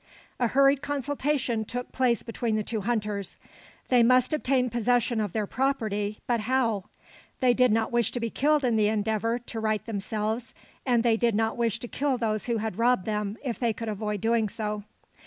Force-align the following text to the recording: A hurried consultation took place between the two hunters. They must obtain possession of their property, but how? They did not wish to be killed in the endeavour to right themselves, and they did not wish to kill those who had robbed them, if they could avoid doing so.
A 0.39 0.47
hurried 0.47 0.81
consultation 0.81 1.63
took 1.63 1.91
place 1.91 2.23
between 2.23 2.55
the 2.55 2.63
two 2.63 2.81
hunters. 2.81 3.37
They 3.89 4.01
must 4.01 4.33
obtain 4.33 4.71
possession 4.71 5.21
of 5.21 5.31
their 5.31 5.45
property, 5.45 6.21
but 6.25 6.39
how? 6.39 6.85
They 7.39 7.53
did 7.53 7.71
not 7.71 7.91
wish 7.91 8.11
to 8.13 8.19
be 8.19 8.31
killed 8.31 8.63
in 8.65 8.77
the 8.77 8.87
endeavour 8.87 9.37
to 9.37 9.59
right 9.59 9.85
themselves, 9.85 10.55
and 10.87 11.03
they 11.03 11.17
did 11.17 11.35
not 11.35 11.55
wish 11.55 11.77
to 11.81 11.87
kill 11.87 12.17
those 12.17 12.47
who 12.47 12.57
had 12.57 12.79
robbed 12.79 13.05
them, 13.05 13.37
if 13.43 13.59
they 13.59 13.73
could 13.73 13.89
avoid 13.89 14.21
doing 14.21 14.49
so. 14.49 14.85